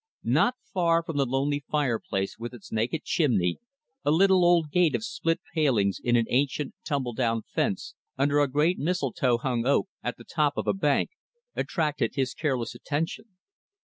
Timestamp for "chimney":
3.03-3.59